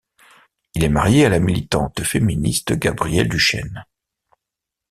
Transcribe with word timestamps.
Il 0.73 0.83
est 0.83 0.89
marié 0.89 1.27
à 1.27 1.29
la 1.29 1.37
militante 1.37 2.01
féministe 2.01 2.73
Gabrielle 2.73 3.29
Duchêne. 3.29 3.85